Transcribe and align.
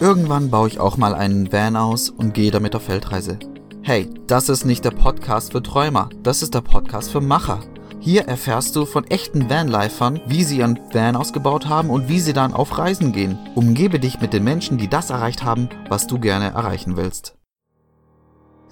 Irgendwann 0.00 0.48
baue 0.48 0.66
ich 0.66 0.80
auch 0.80 0.96
mal 0.96 1.14
einen 1.14 1.52
Van 1.52 1.76
aus 1.76 2.08
und 2.08 2.32
gehe 2.32 2.50
damit 2.50 2.74
auf 2.74 2.88
Weltreise. 2.88 3.38
Hey, 3.82 4.08
das 4.26 4.48
ist 4.48 4.64
nicht 4.64 4.82
der 4.82 4.92
Podcast 4.92 5.52
für 5.52 5.62
Träumer, 5.62 6.08
das 6.22 6.42
ist 6.42 6.54
der 6.54 6.62
Podcast 6.62 7.12
für 7.12 7.20
Macher. 7.20 7.60
Hier 8.00 8.22
erfährst 8.22 8.74
du 8.76 8.86
von 8.86 9.04
echten 9.04 9.50
Vanlifern, 9.50 10.22
wie 10.26 10.42
sie 10.42 10.60
ihren 10.60 10.80
Van 10.90 11.16
ausgebaut 11.16 11.68
haben 11.68 11.90
und 11.90 12.08
wie 12.08 12.18
sie 12.18 12.32
dann 12.32 12.54
auf 12.54 12.78
Reisen 12.78 13.12
gehen. 13.12 13.38
Umgebe 13.54 14.00
dich 14.00 14.22
mit 14.22 14.32
den 14.32 14.42
Menschen, 14.42 14.78
die 14.78 14.88
das 14.88 15.10
erreicht 15.10 15.44
haben, 15.44 15.68
was 15.90 16.06
du 16.06 16.18
gerne 16.18 16.46
erreichen 16.46 16.96
willst. 16.96 17.36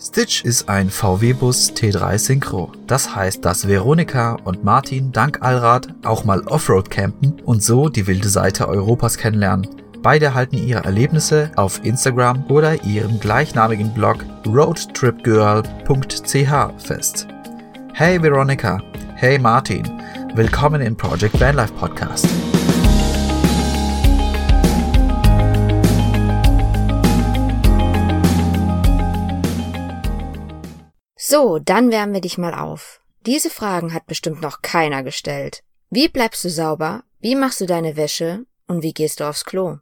Stitch 0.00 0.44
ist 0.44 0.70
ein 0.70 0.88
VW-Bus 0.88 1.72
T3 1.72 2.16
Synchro. 2.16 2.72
Das 2.86 3.14
heißt, 3.14 3.44
dass 3.44 3.68
Veronika 3.68 4.38
und 4.44 4.64
Martin 4.64 5.12
dank 5.12 5.42
Allrad 5.42 5.88
auch 6.04 6.24
mal 6.24 6.40
Offroad 6.46 6.88
campen 6.88 7.38
und 7.44 7.62
so 7.62 7.90
die 7.90 8.06
wilde 8.06 8.30
Seite 8.30 8.66
Europas 8.66 9.18
kennenlernen. 9.18 9.68
Beide 10.02 10.32
halten 10.32 10.56
ihre 10.56 10.84
Erlebnisse 10.84 11.50
auf 11.56 11.84
Instagram 11.84 12.44
oder 12.48 12.84
ihrem 12.84 13.18
gleichnamigen 13.18 13.92
Blog 13.92 14.24
roadtripgirl.ch 14.46 16.72
fest. 16.78 17.26
Hey 17.94 18.22
Veronika, 18.22 18.80
hey 19.16 19.40
Martin, 19.40 19.82
willkommen 20.34 20.80
im 20.82 20.96
Project 20.96 21.40
Vanlife 21.40 21.72
Podcast. 21.74 22.28
So, 31.16 31.58
dann 31.58 31.90
wärmen 31.90 32.14
wir 32.14 32.20
dich 32.20 32.38
mal 32.38 32.54
auf. 32.54 33.00
Diese 33.26 33.50
Fragen 33.50 33.92
hat 33.92 34.06
bestimmt 34.06 34.42
noch 34.42 34.62
keiner 34.62 35.02
gestellt. 35.02 35.64
Wie 35.90 36.06
bleibst 36.08 36.44
du 36.44 36.50
sauber? 36.50 37.02
Wie 37.18 37.34
machst 37.34 37.60
du 37.60 37.66
deine 37.66 37.96
Wäsche? 37.96 38.44
Und 38.68 38.84
wie 38.84 38.92
gehst 38.92 39.18
du 39.18 39.24
aufs 39.24 39.44
Klo? 39.44 39.78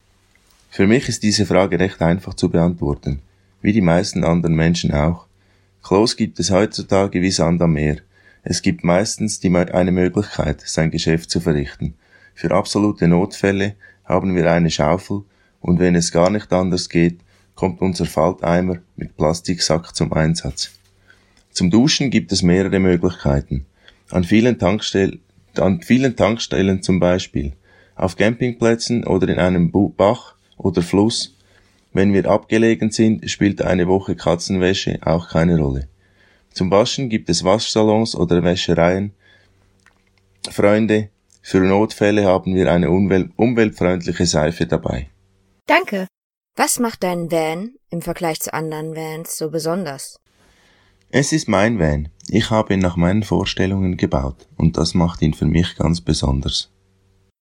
Für 0.70 0.87
mich 0.87 1.09
ist 1.09 1.23
diese 1.23 1.47
Frage 1.47 1.79
recht 1.79 2.02
einfach 2.02 2.34
zu 2.34 2.51
beantworten, 2.51 3.20
wie 3.62 3.72
die 3.72 3.81
meisten 3.81 4.25
anderen 4.25 4.55
Menschen 4.55 4.92
auch. 4.92 5.27
Klos 5.83 6.17
gibt 6.17 6.39
es 6.41 6.50
heutzutage 6.50 7.22
wie 7.22 7.31
Sand 7.31 7.62
am 7.62 7.72
Meer. 7.72 7.98
Es 8.42 8.62
gibt 8.62 8.84
meistens 8.84 9.41
die, 9.41 9.55
eine 9.55 9.92
Möglichkeit, 9.92 10.61
sein 10.61 10.91
Geschäft 10.91 11.31
zu 11.31 11.41
verrichten. 11.41 11.94
Für 12.34 12.50
absolute 12.50 13.09
Notfälle 13.09 13.75
haben 14.05 14.34
wir 14.34 14.50
eine 14.50 14.70
Schaufel 14.70 15.22
und 15.61 15.78
wenn 15.78 15.94
es 15.94 16.12
gar 16.12 16.31
nicht 16.31 16.53
anders 16.53 16.89
geht, 16.89 17.19
kommt 17.55 17.81
unser 17.81 18.06
Falteimer 18.06 18.78
mit 18.97 19.17
Plastiksack 19.17 19.97
zum 19.97 20.12
Einsatz. 20.12 20.70
Zum 21.53 21.70
Duschen 21.70 22.11
gibt 22.11 22.31
es 22.33 22.42
mehrere 22.42 22.78
Möglichkeiten. 22.78 23.67
An 24.11 24.25
vielen, 24.25 24.59
Tankstell 24.59 25.19
an 25.59 25.83
vielen 25.83 26.17
Tankstellen 26.17 26.83
zum 26.83 27.00
Beispiel, 27.00 27.53
auf 27.94 28.17
Campingplätzen 28.17 29.05
oder 29.05 29.28
in 29.28 29.39
einem 29.39 29.72
Bach 29.97 30.36
oder 30.57 30.83
Fluss. 30.83 31.37
Wenn 31.93 32.12
wir 32.12 32.27
abgelegen 32.27 32.91
sind, 32.91 33.31
spielt 33.31 33.62
eine 33.62 33.87
Woche 33.89 34.17
Katzenwäsche 34.17 34.99
auch 35.03 35.29
keine 35.29 35.59
Rolle. 35.59 35.89
Zum 36.53 36.71
Waschen 36.71 37.09
gibt 37.09 37.29
es 37.29 37.45
Waschsalons 37.45 38.15
oder 38.15 38.43
Wäschereien. 38.43 39.12
Freunde, 40.51 41.11
für 41.43 41.61
Notfälle 41.61 42.25
haben 42.25 42.55
wir 42.55 42.73
eine 42.73 42.91
umweltfreundliche 42.91 44.27
Seife 44.27 44.67
dabei. 44.67 45.09
Danke. 45.67 46.07
Was 46.57 46.79
macht 46.79 47.03
dein 47.03 47.31
Van 47.31 47.75
im 47.91 48.01
Vergleich 48.01 48.41
zu 48.41 48.55
anderen 48.55 48.97
Vans 48.97 49.37
so 49.37 49.51
besonders? 49.51 50.17
Es 51.11 51.33
ist 51.33 51.49
mein 51.49 51.79
Van. 51.79 52.09
Ich 52.29 52.51
habe 52.51 52.75
ihn 52.75 52.81
nach 52.81 52.97
meinen 52.97 53.23
Vorstellungen 53.23 53.97
gebaut 53.97 54.49
und 54.57 54.77
das 54.77 54.95
macht 54.95 55.23
ihn 55.23 55.34
für 55.34 55.47
mich 55.47 55.77
ganz 55.77 56.01
besonders. 56.01 56.73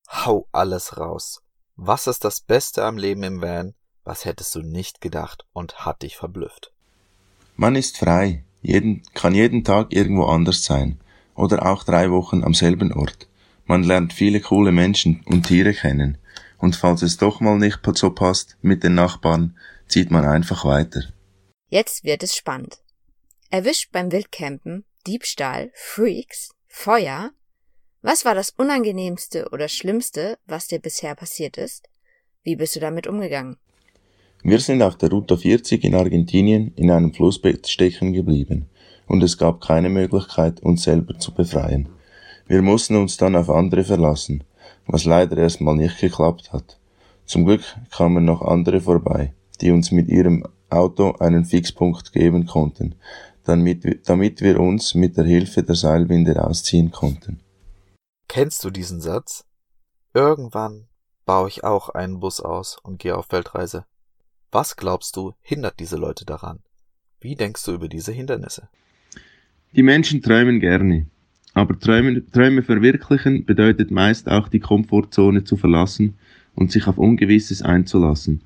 Hau 0.08 0.48
alles 0.52 0.98
raus. 0.98 1.42
Was 1.78 2.08
ist 2.08 2.24
das 2.24 2.40
Beste 2.40 2.84
am 2.86 2.98
Leben 2.98 3.24
im 3.24 3.42
Van? 3.42 3.74
Was 4.06 4.24
hättest 4.24 4.56
du 4.56 4.62
nicht 4.62 5.02
gedacht 5.02 5.46
und 5.52 5.86
hat 5.86 6.04
dich 6.04 6.16
verblüfft? 6.16 6.72
Man 7.58 7.76
ist 7.76 7.98
frei, 7.98 8.46
jeden, 8.62 9.04
kann 9.14 9.36
jeden 9.36 9.66
Tag 9.66 9.92
irgendwo 9.94 10.26
anders 10.26 10.64
sein 10.64 11.00
oder 11.36 11.66
auch 11.66 11.84
drei 11.84 12.12
Wochen 12.12 12.44
am 12.44 12.54
selben 12.54 12.94
Ort. 12.94 13.28
Man 13.66 13.84
lernt 13.84 14.14
viele 14.14 14.40
coole 14.40 14.72
Menschen 14.72 15.22
und 15.26 15.48
Tiere 15.48 15.74
kennen 15.74 16.18
und 16.60 16.78
falls 16.78 17.02
es 17.02 17.18
doch 17.18 17.42
mal 17.42 17.58
nicht 17.58 17.80
so 17.96 18.10
passt 18.10 18.58
mit 18.62 18.84
den 18.84 18.96
Nachbarn, 18.96 19.58
zieht 19.88 20.12
man 20.12 20.24
einfach 20.24 20.64
weiter. 20.64 21.02
Jetzt 21.70 22.06
wird 22.06 22.24
es 22.24 22.36
spannend. 22.36 22.80
Erwischt 23.50 23.92
beim 23.92 24.12
Wildcampen, 24.12 24.86
Diebstahl, 25.06 25.72
Freaks, 25.74 26.52
Feuer. 26.68 27.32
Was 28.08 28.24
war 28.24 28.36
das 28.36 28.52
Unangenehmste 28.52 29.50
oder 29.52 29.68
Schlimmste, 29.68 30.38
was 30.46 30.68
dir 30.68 30.78
bisher 30.78 31.16
passiert 31.16 31.58
ist? 31.58 31.90
Wie 32.44 32.56
bist 32.56 32.76
du 32.76 32.80
damit 32.80 33.08
umgegangen? 33.08 33.58
Wir 34.44 34.60
sind 34.60 34.84
auf 34.84 34.96
der 34.96 35.10
Route 35.10 35.36
40 35.36 35.84
in 35.84 35.96
Argentinien 35.96 36.72
in 36.76 36.92
einem 36.92 37.16
Flussbett 37.16 37.68
stecken 37.68 38.14
geblieben 38.14 38.68
und 39.08 39.24
es 39.24 39.40
gab 39.40 39.60
keine 39.60 39.90
Möglichkeit, 39.90 40.60
uns 40.60 40.84
selber 40.84 41.18
zu 41.18 41.34
befreien. 41.34 41.90
Wir 42.46 42.62
mussten 42.62 42.96
uns 42.96 43.18
dann 43.18 43.36
auf 43.36 43.50
andere 43.50 43.84
verlassen, 43.84 44.44
was 44.86 45.06
leider 45.06 45.38
erstmal 45.38 45.76
nicht 45.76 46.00
geklappt 46.00 46.54
hat. 46.54 46.78
Zum 47.26 47.44
Glück 47.44 47.64
kamen 47.90 48.24
noch 48.24 48.44
andere 48.44 48.82
vorbei, 48.82 49.34
die 49.62 49.72
uns 49.72 49.90
mit 49.92 50.10
ihrem 50.10 50.46
Auto 50.70 51.14
einen 51.14 51.44
Fixpunkt 51.44 52.14
geben 52.14 52.46
konnten, 52.46 52.94
damit, 53.46 54.08
damit 54.08 54.42
wir 54.42 54.60
uns 54.60 54.94
mit 54.94 55.18
der 55.18 55.26
Hilfe 55.26 55.64
der 55.64 55.74
Seilwinde 55.74 56.36
rausziehen 56.36 56.92
konnten. 56.92 57.40
Kennst 58.36 58.66
du 58.66 58.70
diesen 58.70 59.00
Satz? 59.00 59.46
Irgendwann 60.14 60.88
baue 61.26 61.48
ich 61.48 61.64
auch 61.64 61.88
einen 61.88 62.20
Bus 62.20 62.42
aus 62.42 62.78
und 62.84 63.00
gehe 63.00 63.16
auf 63.16 63.32
Weltreise. 63.32 63.86
Was 64.52 64.76
glaubst 64.76 65.16
du, 65.16 65.36
hindert 65.42 65.80
diese 65.80 65.96
Leute 65.96 66.26
daran? 66.26 66.60
Wie 67.22 67.38
denkst 67.38 67.64
du 67.64 67.72
über 67.72 67.88
diese 67.88 68.12
Hindernisse? 68.12 68.68
Die 69.74 69.84
Menschen 69.84 70.22
träumen 70.22 70.60
gerne. 70.60 71.06
Aber 71.54 71.80
Träume, 71.80 72.30
Träume 72.30 72.62
verwirklichen 72.62 73.46
bedeutet 73.46 73.90
meist 73.90 74.28
auch 74.28 74.50
die 74.50 74.60
Komfortzone 74.60 75.46
zu 75.46 75.56
verlassen 75.56 76.20
und 76.56 76.74
sich 76.74 76.88
auf 76.88 76.98
Ungewisses 76.98 77.62
einzulassen. 77.62 78.42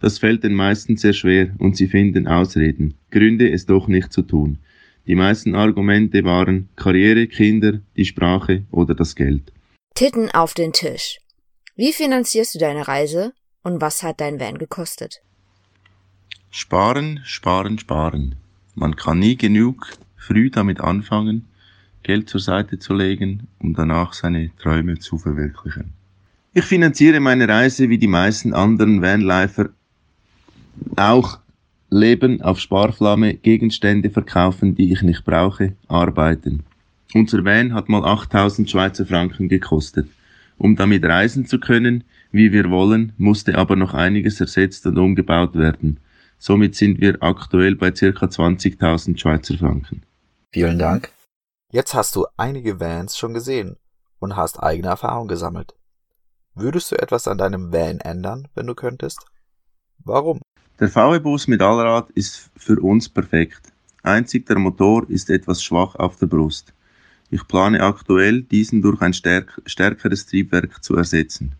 Das 0.00 0.18
fällt 0.18 0.44
den 0.44 0.54
meisten 0.54 0.96
sehr 0.96 1.12
schwer 1.12 1.54
und 1.58 1.76
sie 1.76 1.88
finden 1.88 2.26
Ausreden, 2.26 2.94
Gründe, 3.10 3.52
es 3.52 3.66
doch 3.66 3.86
nicht 3.86 4.14
zu 4.14 4.22
tun. 4.22 4.60
Die 5.06 5.14
meisten 5.14 5.54
Argumente 5.54 6.24
waren 6.24 6.68
Karriere, 6.74 7.28
Kinder, 7.28 7.80
die 7.96 8.04
Sprache 8.04 8.64
oder 8.70 8.94
das 8.94 9.14
Geld. 9.14 9.52
Titten 9.94 10.30
auf 10.32 10.54
den 10.54 10.72
Tisch. 10.72 11.18
Wie 11.76 11.92
finanzierst 11.92 12.54
du 12.54 12.58
deine 12.58 12.88
Reise 12.88 13.32
und 13.62 13.80
was 13.80 14.02
hat 14.02 14.20
dein 14.20 14.40
Van 14.40 14.58
gekostet? 14.58 15.22
Sparen, 16.50 17.20
sparen, 17.24 17.78
sparen. 17.78 18.34
Man 18.74 18.96
kann 18.96 19.18
nie 19.20 19.36
genug 19.36 19.92
früh 20.16 20.50
damit 20.50 20.80
anfangen, 20.80 21.46
Geld 22.02 22.28
zur 22.28 22.40
Seite 22.40 22.78
zu 22.78 22.94
legen, 22.94 23.48
um 23.58 23.74
danach 23.74 24.12
seine 24.12 24.50
Träume 24.56 24.98
zu 24.98 25.18
verwirklichen. 25.18 25.92
Ich 26.52 26.64
finanziere 26.64 27.20
meine 27.20 27.48
Reise 27.48 27.88
wie 27.88 27.98
die 27.98 28.06
meisten 28.06 28.54
anderen 28.54 29.02
Vanlifer 29.02 29.70
auch 30.96 31.38
Leben 31.90 32.42
auf 32.42 32.58
Sparflamme, 32.58 33.34
Gegenstände 33.34 34.10
verkaufen, 34.10 34.74
die 34.74 34.92
ich 34.92 35.02
nicht 35.02 35.24
brauche, 35.24 35.74
arbeiten. 35.86 36.64
Unser 37.14 37.44
Van 37.44 37.74
hat 37.74 37.88
mal 37.88 38.04
8000 38.04 38.68
Schweizer 38.68 39.06
Franken 39.06 39.48
gekostet. 39.48 40.08
Um 40.58 40.74
damit 40.74 41.04
reisen 41.04 41.46
zu 41.46 41.60
können, 41.60 42.04
wie 42.32 42.52
wir 42.52 42.70
wollen, 42.70 43.12
musste 43.18 43.56
aber 43.56 43.76
noch 43.76 43.94
einiges 43.94 44.40
ersetzt 44.40 44.86
und 44.86 44.98
umgebaut 44.98 45.54
werden. 45.54 46.00
Somit 46.38 46.74
sind 46.74 47.00
wir 47.00 47.22
aktuell 47.22 47.76
bei 47.76 47.94
circa 47.94 48.26
20.000 48.26 49.18
Schweizer 49.18 49.56
Franken. 49.56 50.02
Vielen 50.52 50.78
Dank. 50.78 51.12
Jetzt 51.70 51.94
hast 51.94 52.16
du 52.16 52.26
einige 52.36 52.80
Vans 52.80 53.16
schon 53.16 53.34
gesehen 53.34 53.76
und 54.18 54.36
hast 54.36 54.62
eigene 54.62 54.88
Erfahrung 54.88 55.28
gesammelt. 55.28 55.74
Würdest 56.54 56.90
du 56.90 56.96
etwas 56.96 57.28
an 57.28 57.38
deinem 57.38 57.72
Van 57.72 58.00
ändern, 58.00 58.48
wenn 58.54 58.66
du 58.66 58.74
könntest? 58.74 59.26
Warum? 59.98 60.40
Der 60.78 60.88
VW-Bus 60.90 61.48
mit 61.48 61.62
Allrad 61.62 62.10
ist 62.10 62.50
für 62.54 62.78
uns 62.78 63.08
perfekt. 63.08 63.72
Einzig 64.02 64.44
der 64.44 64.58
Motor 64.58 65.08
ist 65.08 65.30
etwas 65.30 65.62
schwach 65.62 65.94
auf 65.94 66.16
der 66.16 66.26
Brust. 66.26 66.74
Ich 67.30 67.48
plane 67.48 67.80
aktuell, 67.80 68.42
diesen 68.42 68.82
durch 68.82 69.00
ein 69.00 69.14
stärk 69.14 69.62
stärkeres 69.64 70.26
Triebwerk 70.26 70.84
zu 70.84 70.94
ersetzen. 70.94 71.54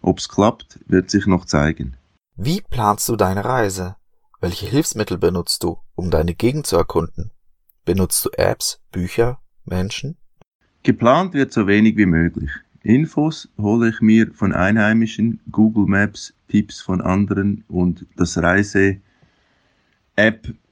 Ob's 0.00 0.26
klappt, 0.26 0.78
wird 0.86 1.10
sich 1.10 1.26
noch 1.26 1.44
zeigen. 1.44 1.98
Wie 2.36 2.62
planst 2.62 3.10
du 3.10 3.16
deine 3.16 3.44
Reise? 3.44 3.96
Welche 4.40 4.64
Hilfsmittel 4.64 5.18
benutzt 5.18 5.62
du, 5.64 5.78
um 5.94 6.10
deine 6.10 6.34
Gegend 6.34 6.66
zu 6.66 6.76
erkunden? 6.78 7.30
Benutzt 7.84 8.24
du 8.24 8.30
Apps, 8.38 8.80
Bücher, 8.90 9.38
Menschen? 9.66 10.16
Geplant 10.82 11.34
wird 11.34 11.52
so 11.52 11.66
wenig 11.66 11.98
wie 11.98 12.06
möglich. 12.06 12.50
Infos 12.84 13.48
hole 13.58 13.90
ich 13.90 14.00
mir 14.00 14.32
von 14.34 14.52
Einheimischen, 14.52 15.40
Google 15.50 15.86
Maps, 15.86 16.34
Tipps 16.48 16.80
von 16.80 17.00
anderen 17.00 17.64
und 17.68 18.06
das 18.16 18.36
Reise-App 18.38 19.00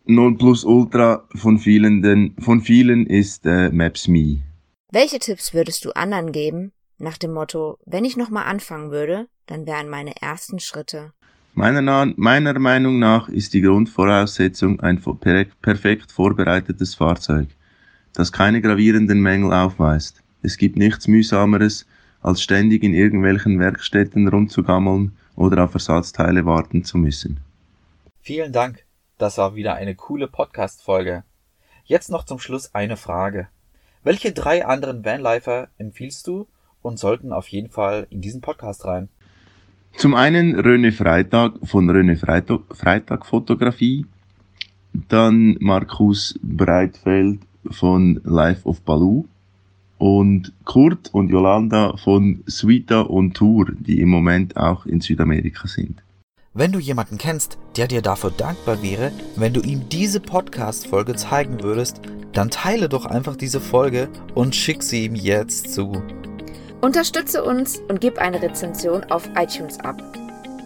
Ultra 0.06 1.24
von 1.36 1.58
vielen, 1.58 2.34
von 2.40 2.60
vielen 2.62 3.06
ist 3.06 3.46
äh, 3.46 3.70
Maps.me. 3.70 4.38
Welche 4.90 5.20
Tipps 5.20 5.54
würdest 5.54 5.84
du 5.84 5.92
anderen 5.92 6.32
geben, 6.32 6.72
nach 6.98 7.16
dem 7.16 7.32
Motto, 7.32 7.78
wenn 7.86 8.04
ich 8.04 8.16
nochmal 8.16 8.46
anfangen 8.46 8.90
würde, 8.90 9.28
dann 9.46 9.66
wären 9.66 9.88
meine 9.88 10.20
ersten 10.20 10.58
Schritte? 10.58 11.12
Meiner, 11.54 12.12
meiner 12.16 12.58
Meinung 12.58 12.98
nach 12.98 13.28
ist 13.28 13.54
die 13.54 13.60
Grundvoraussetzung 13.60 14.80
ein 14.80 15.00
perfekt 15.00 16.10
vorbereitetes 16.10 16.96
Fahrzeug, 16.96 17.48
das 18.14 18.32
keine 18.32 18.60
gravierenden 18.60 19.20
Mängel 19.20 19.52
aufweist. 19.52 20.22
Es 20.42 20.56
gibt 20.56 20.76
nichts 20.76 21.06
mühsameres, 21.06 21.86
als 22.22 22.42
ständig 22.42 22.82
in 22.82 22.94
irgendwelchen 22.94 23.58
Werkstätten 23.58 24.28
rumzugammeln 24.28 25.16
oder 25.36 25.64
auf 25.64 25.74
Ersatzteile 25.74 26.44
warten 26.44 26.84
zu 26.84 26.98
müssen. 26.98 27.40
Vielen 28.20 28.52
Dank. 28.52 28.84
Das 29.18 29.38
war 29.38 29.54
wieder 29.54 29.74
eine 29.74 29.94
coole 29.94 30.28
Podcast-Folge. 30.28 31.24
Jetzt 31.84 32.10
noch 32.10 32.24
zum 32.24 32.38
Schluss 32.38 32.74
eine 32.74 32.96
Frage. 32.96 33.48
Welche 34.02 34.32
drei 34.32 34.64
anderen 34.64 35.04
Vanlifer 35.04 35.68
empfiehlst 35.76 36.26
du 36.26 36.46
und 36.82 36.98
sollten 36.98 37.32
auf 37.32 37.48
jeden 37.48 37.70
Fall 37.70 38.06
in 38.10 38.20
diesen 38.20 38.40
Podcast 38.40 38.84
rein? 38.84 39.08
Zum 39.96 40.14
einen 40.14 40.58
Röne 40.58 40.92
Freitag 40.92 41.54
von 41.64 41.90
Röne 41.90 42.16
Freitag, 42.16 42.60
Freitag 42.70 43.26
Fotografie, 43.26 44.06
dann 45.08 45.56
Markus 45.60 46.38
Breitfeld 46.42 47.40
von 47.70 48.20
Life 48.24 48.66
of 48.66 48.80
Baloo 48.82 49.26
und 50.00 50.52
Kurt 50.64 51.10
und 51.12 51.28
Yolanda 51.28 51.94
von 51.98 52.42
Suita 52.46 53.02
und 53.02 53.34
Tour, 53.34 53.66
die 53.78 54.00
im 54.00 54.08
Moment 54.08 54.56
auch 54.56 54.86
in 54.86 55.00
Südamerika 55.00 55.68
sind. 55.68 56.02
Wenn 56.54 56.72
du 56.72 56.78
jemanden 56.78 57.18
kennst, 57.18 57.58
der 57.76 57.86
dir 57.86 58.00
dafür 58.00 58.32
dankbar 58.36 58.82
wäre, 58.82 59.12
wenn 59.36 59.52
du 59.52 59.60
ihm 59.60 59.88
diese 59.90 60.18
Podcast-Folge 60.18 61.14
zeigen 61.16 61.62
würdest, 61.62 62.00
dann 62.32 62.50
teile 62.50 62.88
doch 62.88 63.04
einfach 63.04 63.36
diese 63.36 63.60
Folge 63.60 64.08
und 64.34 64.56
schick 64.56 64.82
sie 64.82 65.04
ihm 65.04 65.14
jetzt 65.14 65.74
zu. 65.74 66.02
Unterstütze 66.80 67.44
uns 67.44 67.78
und 67.88 68.00
gib 68.00 68.18
eine 68.18 68.40
Rezension 68.40 69.04
auf 69.10 69.28
iTunes 69.36 69.78
ab. 69.80 70.02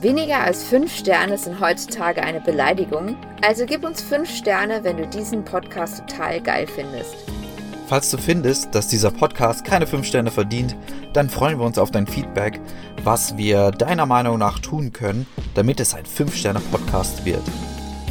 Weniger 0.01 0.41
als 0.41 0.63
5 0.63 0.95
Sterne 0.95 1.39
sind 1.39 1.61
heutzutage 1.61 2.23
eine 2.23 2.41
Beleidigung, 2.41 3.17
also 3.43 3.67
gib 3.67 3.85
uns 3.85 4.01
5 4.01 4.31
Sterne, 4.31 4.85
wenn 4.85 4.97
du 4.97 5.09
diesen 5.09 5.45
Podcast 5.45 6.07
total 6.07 6.41
geil 6.41 6.69
findest. 6.69 7.17
Falls 7.87 8.11
du 8.11 8.17
findest, 8.17 8.75
dass 8.75 8.89
dieser 8.89 9.11
Podcast 9.11 9.63
keine 9.65 9.87
5 9.87 10.07
Sterne 10.07 10.31
verdient, 10.31 10.75
dann 11.13 11.29
freuen 11.29 11.59
wir 11.59 11.67
uns 11.67 11.77
auf 11.79 11.91
dein 11.91 12.07
Feedback, 12.07 12.59
was 13.03 13.37
wir 13.37 13.73
deiner 13.73 14.07
Meinung 14.07 14.39
nach 14.39 14.59
tun 14.59 14.91
können, 14.93 15.27
damit 15.55 15.81
es 15.81 15.93
ein 15.95 16.07
5 16.07 16.35
Sterne 16.35 16.61
Podcast 16.61 17.27
wird. 17.27 17.43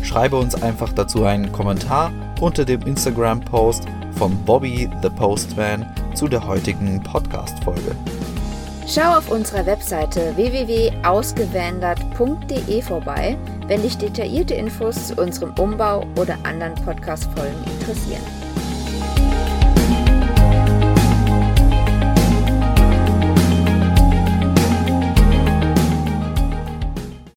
Schreibe 0.03 0.37
uns 0.37 0.61
einfach 0.61 0.93
dazu 0.93 1.25
einen 1.25 1.51
Kommentar 1.51 2.11
unter 2.39 2.65
dem 2.65 2.83
Instagram-Post 2.83 3.85
von 4.15 4.37
Bobby 4.45 4.87
the 5.01 5.09
Postman 5.09 5.91
zu 6.13 6.27
der 6.27 6.45
heutigen 6.45 7.01
Podcast-Folge. 7.01 7.95
Schau 8.85 9.17
auf 9.17 9.31
unserer 9.31 9.65
Webseite 9.65 10.35
www.ausgewandert.de 10.35 12.81
vorbei, 12.81 13.37
wenn 13.67 13.81
dich 13.81 13.97
detaillierte 13.97 14.53
Infos 14.53 15.07
zu 15.07 15.15
unserem 15.15 15.53
Umbau 15.57 16.05
oder 16.17 16.37
anderen 16.43 16.75
Podcast-Folgen 16.75 17.63
interessieren. 17.79 18.42